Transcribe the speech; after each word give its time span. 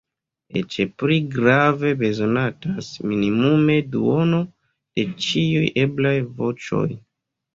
Eĉ 0.59 0.75
pli 1.01 1.17
grave, 1.35 1.89
bezonatas 1.99 2.89
minimume 3.11 3.75
duono 3.95 4.39
de 4.99 5.05
ĉiuj 5.27 5.63
eblaj 5.83 6.17
voĉoj. 6.41 6.85